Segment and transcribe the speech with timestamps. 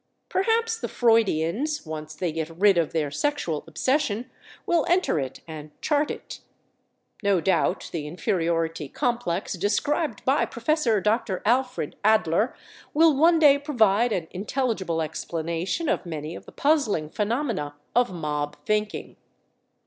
[0.29, 4.31] Perhaps the Freudians, once they get rid of their sexual obsession,
[4.65, 6.39] will enter it and chart it.
[7.21, 11.03] No doubt the inferiority complex described by Prof.
[11.03, 11.43] Dr.
[11.45, 12.55] Alfred Adler
[12.95, 18.57] will one day provide an intelligible explanation of many of the puzzling phenomena of mob
[18.65, 19.17] thinking.